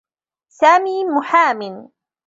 [0.51, 1.89] سامي محامٍ.